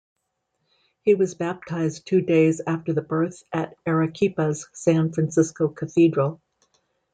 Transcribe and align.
He 1.03 1.13
was 1.13 1.35
baptized 1.35 2.07
two 2.07 2.21
days 2.21 2.59
after 2.65 2.91
birth 2.99 3.43
at 3.53 3.75
Arequipa's 3.85 4.67
San 4.73 5.11
Francisco 5.13 5.67
cathedral. 5.67 6.41